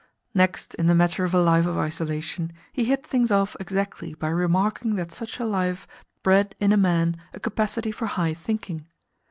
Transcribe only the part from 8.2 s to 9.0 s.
thinking.